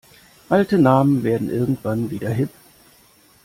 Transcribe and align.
Alte 0.49 0.79
Namen 0.79 1.21
werden 1.21 1.51
irgendwann 1.51 2.09
wieder 2.09 2.31
hip. 2.31 2.49